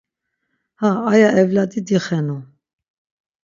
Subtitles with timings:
[0.79, 2.37] Ha aya evladi dixenu.